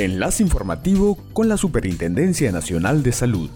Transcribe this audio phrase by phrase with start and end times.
[0.00, 3.50] Enlace informativo con la Superintendencia Nacional de Salud.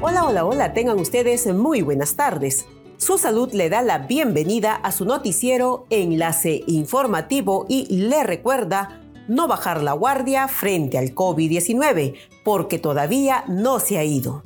[0.00, 2.66] Hola, hola, hola, tengan ustedes muy buenas tardes.
[2.96, 9.46] Su salud le da la bienvenida a su noticiero Enlace Informativo y le recuerda no
[9.46, 14.42] bajar la guardia frente al COVID-19, porque todavía no se ha ido.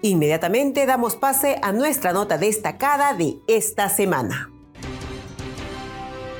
[0.00, 4.57] Inmediatamente damos pase a nuestra nota destacada de esta semana.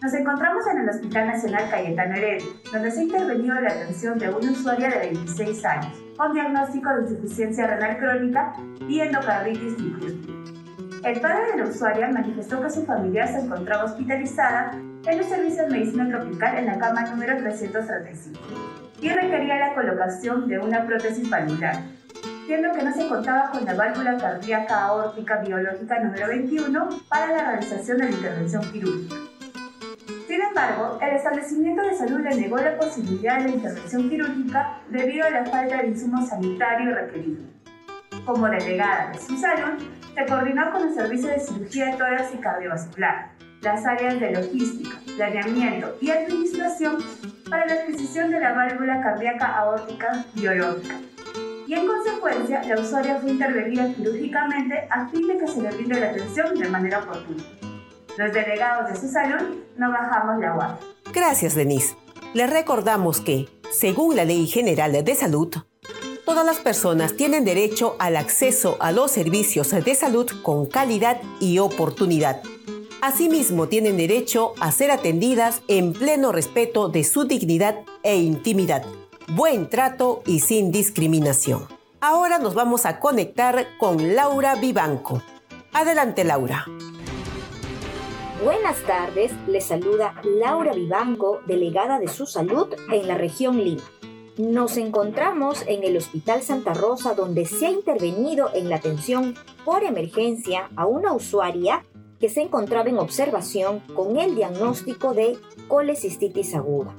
[0.02, 4.28] Nos encontramos en el Hospital Nacional Cayetano Heredia, donde se ha intervenido la atención de
[4.28, 8.52] una usuaria de 26 años, con diagnóstico de insuficiencia renal crónica
[8.86, 10.44] y endocarditis difícil.
[11.02, 14.72] El padre de la usuaria manifestó que su familiar se encontraba hospitalizada
[15.06, 18.38] en el servicio de medicina tropical en la cama número 335
[19.00, 21.76] y requería la colocación de una prótesis valvular,
[22.46, 27.50] siendo que no se contaba con la válvula cardíaca aórtica biológica número 21 para la
[27.50, 29.16] realización de la intervención quirúrgica.
[30.26, 35.26] Sin embargo, el establecimiento de salud le negó la posibilidad de la intervención quirúrgica debido
[35.26, 37.42] a la falta de insumo sanitario requerido.
[38.26, 39.82] Como delegada de su salud,
[40.14, 43.30] se coordinó con el Servicio de Cirugía de Tórax y Cardiovascular,
[43.62, 46.98] las áreas de logística, planeamiento y administración
[47.48, 51.00] para la adquisición de la válvula cardíaca aórtica biológica.
[51.66, 56.00] Y en consecuencia, la usuaria fue intervenida quirúrgicamente a fin de que se le brinde
[56.00, 57.44] la atención de manera oportuna.
[58.16, 60.86] Los delegados de su salud no bajamos la guardia.
[61.12, 61.96] Gracias, Denise.
[62.34, 65.54] Les recordamos que, según la Ley General de Salud,
[66.24, 71.58] todas las personas tienen derecho al acceso a los servicios de salud con calidad y
[71.58, 72.42] oportunidad.
[73.02, 78.84] Asimismo, tienen derecho a ser atendidas en pleno respeto de su dignidad e intimidad,
[79.28, 81.66] buen trato y sin discriminación.
[82.02, 85.22] Ahora nos vamos a conectar con Laura Vivanco.
[85.72, 86.66] Adelante, Laura.
[88.44, 93.82] Buenas tardes, les saluda Laura Vivanco, delegada de su salud en la región Lima.
[94.36, 99.34] Nos encontramos en el Hospital Santa Rosa donde se ha intervenido en la atención
[99.64, 101.84] por emergencia a una usuaria
[102.20, 105.38] que se encontraba en observación con el diagnóstico de
[105.68, 106.94] colecistitis aguda.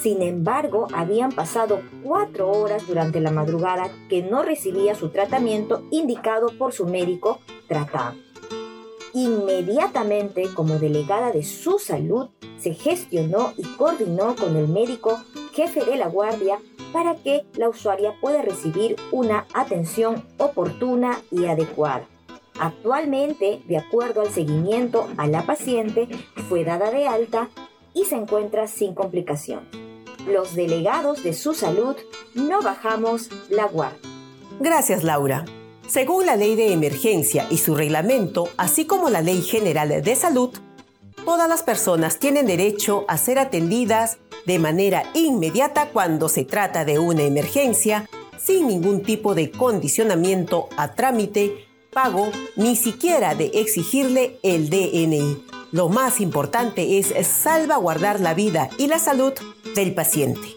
[0.00, 6.48] Sin embargo, habían pasado cuatro horas durante la madrugada que no recibía su tratamiento indicado
[6.56, 8.16] por su médico tratado.
[9.14, 15.20] Inmediatamente, como delegada de su salud, se gestionó y coordinó con el médico
[15.52, 16.58] jefe de la guardia
[16.92, 22.06] para que la usuaria pueda recibir una atención oportuna y adecuada.
[22.58, 26.08] Actualmente, de acuerdo al seguimiento a la paciente,
[26.48, 27.48] fue dada de alta
[27.94, 29.68] y se encuentra sin complicación.
[30.26, 31.96] Los delegados de su salud
[32.34, 34.00] no bajamos la guardia.
[34.60, 35.44] Gracias, Laura.
[35.86, 40.50] Según la ley de emergencia y su reglamento, así como la ley general de salud,
[41.24, 46.98] todas las personas tienen derecho a ser atendidas de manera inmediata cuando se trata de
[46.98, 51.67] una emergencia, sin ningún tipo de condicionamiento a trámite,
[52.00, 55.44] pago, ni siquiera de exigirle el DNI.
[55.72, 59.32] Lo más importante es salvaguardar la vida y la salud
[59.74, 60.54] del paciente.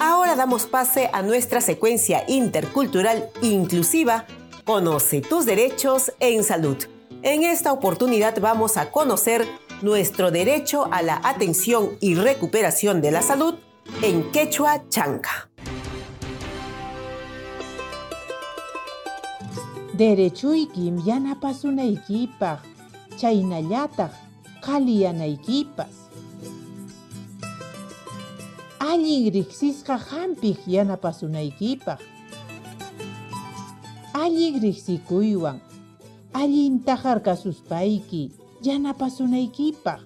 [0.00, 4.26] Ahora damos pase a nuestra secuencia intercultural inclusiva
[4.64, 6.76] Conoce tus derechos en salud.
[7.22, 9.46] En esta oportunidad vamos a conocer
[9.80, 13.54] nuestro derecho a la atención y recuperación de la salud
[14.02, 15.48] en quechua chanca.
[19.98, 22.60] Derechuykim yanapasunaykipaq,
[23.20, 24.12] chaynallataq
[24.64, 25.94] qhaliyanaykipas.
[28.90, 32.00] Allin riqsisqa hampik yanapasunaykipaq.
[34.22, 35.58] Allin riqsikuywan,
[36.34, 38.22] allin taharkasuspayki
[38.66, 40.00] yanapasunaykipaq,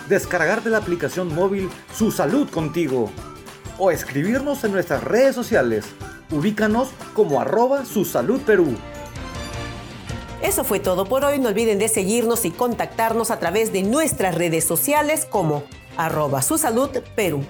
[0.09, 3.11] Descargarte la aplicación móvil Su Salud Contigo.
[3.79, 5.87] O escribirnos en nuestras redes sociales.
[6.35, 8.75] Ubícanos como arroba Su Salud Perú.
[10.43, 11.39] Eso fue todo por hoy.
[11.39, 15.63] No olviden de seguirnos y contactarnos a través de nuestras redes sociales como
[15.97, 17.45] arroba su salud Perú.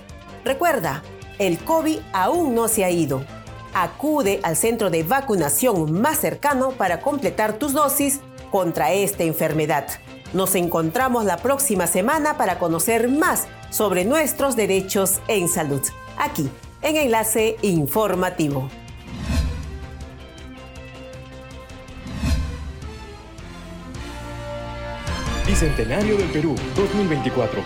[0.44, 1.02] Recuerda,
[1.38, 3.24] el COVID aún no se ha ido.
[3.72, 8.20] Acude al centro de vacunación más cercano para completar tus dosis
[8.50, 9.86] contra esta enfermedad.
[10.34, 15.80] Nos encontramos la próxima semana para conocer más sobre nuestros derechos en salud.
[16.18, 16.50] Aquí,
[16.84, 18.68] en Enlace Informativo.
[25.46, 27.62] Bicentenario del Perú 2024.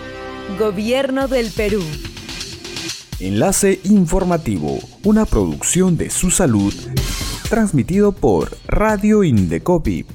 [0.57, 1.81] Gobierno del Perú.
[3.19, 6.73] Enlace informativo, una producción de su salud,
[7.49, 10.05] transmitido por Radio Indecopi